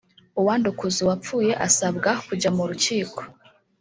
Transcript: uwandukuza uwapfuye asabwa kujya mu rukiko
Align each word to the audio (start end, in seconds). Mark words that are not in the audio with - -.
uwandukuza 0.39 0.97
uwapfuye 1.01 1.51
asabwa 1.67 2.11
kujya 2.27 2.49
mu 2.57 2.63
rukiko 2.69 3.21